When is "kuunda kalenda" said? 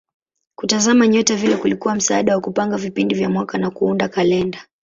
3.71-4.65